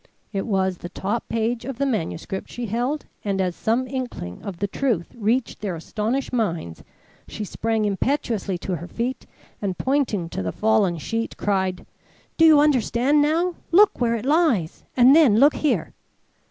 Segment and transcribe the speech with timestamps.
[0.33, 4.57] It was the top page of the manuscript she held, and as some inkling of
[4.57, 6.83] the truth reached their astonished minds,
[7.27, 9.27] she sprang impetuously to her feet
[9.61, 11.85] and, pointing to the fallen sheet, cried:
[12.35, 13.53] "Do you understand now?
[13.71, 15.93] Look where it lies, and then look here!"